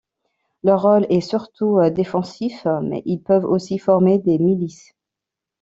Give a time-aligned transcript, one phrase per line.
[0.63, 4.95] Leur rôle est surtout défensif mais ils peuvent aussi former des milices.